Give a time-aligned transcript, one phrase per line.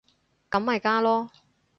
[0.49, 1.29] 咁咪加囉